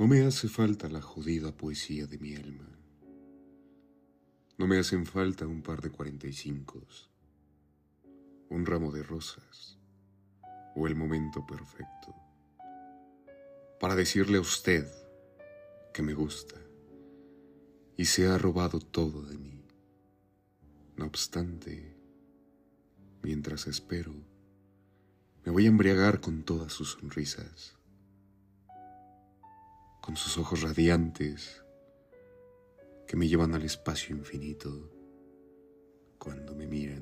No 0.00 0.06
me 0.06 0.24
hace 0.24 0.48
falta 0.48 0.88
la 0.88 1.02
jodida 1.02 1.52
poesía 1.52 2.06
de 2.06 2.16
mi 2.16 2.34
alma. 2.34 2.66
No 4.56 4.66
me 4.66 4.78
hacen 4.78 5.04
falta 5.04 5.46
un 5.46 5.60
par 5.60 5.82
de 5.82 5.90
cuarenta 5.90 6.26
y 6.26 6.32
cinco, 6.32 6.82
un 8.48 8.64
ramo 8.64 8.92
de 8.92 9.02
rosas 9.02 9.76
o 10.74 10.86
el 10.86 10.96
momento 10.96 11.46
perfecto 11.46 12.14
para 13.78 13.94
decirle 13.94 14.38
a 14.38 14.40
usted 14.40 14.88
que 15.92 16.02
me 16.02 16.14
gusta 16.14 16.56
y 17.98 18.06
se 18.06 18.26
ha 18.26 18.38
robado 18.38 18.80
todo 18.80 19.20
de 19.20 19.36
mí. 19.36 19.66
No 20.96 21.04
obstante, 21.04 21.94
mientras 23.22 23.66
espero, 23.66 24.14
me 25.44 25.52
voy 25.52 25.66
a 25.66 25.68
embriagar 25.68 26.22
con 26.22 26.42
todas 26.42 26.72
sus 26.72 26.92
sonrisas 26.92 27.76
con 30.10 30.16
sus 30.16 30.38
ojos 30.38 30.62
radiantes 30.62 31.62
que 33.06 33.16
me 33.16 33.28
llevan 33.28 33.54
al 33.54 33.62
espacio 33.62 34.16
infinito 34.16 34.90
cuando 36.18 36.52
me 36.52 36.66
miran. 36.66 36.99